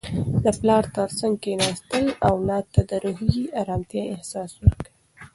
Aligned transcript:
د 0.43 0.45
پلار 0.59 0.83
تر 0.95 1.09
څنګ 1.19 1.33
کښیناستل 1.43 2.05
اولاد 2.29 2.65
ته 2.73 2.81
د 2.89 2.91
روحي 3.05 3.39
ارامتیا 3.61 4.03
احساس 4.13 4.51
ورکوي. 4.57 4.91